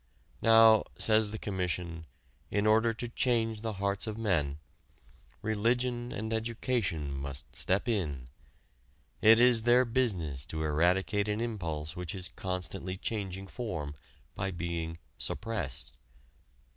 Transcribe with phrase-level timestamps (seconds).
[0.41, 2.07] Now, says the Commission,
[2.49, 4.57] in order to change the hearts of men,
[5.43, 8.27] religion and education must step in.
[9.21, 13.93] It is their business to eradicate an impulse which is constantly changing form
[14.33, 15.91] by being "suppressed."